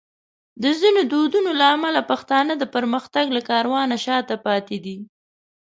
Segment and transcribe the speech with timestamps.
[0.61, 4.97] د ځینو دودونو له امله پښتانه د پرمختګ له کاروانه شاته پاتې دي.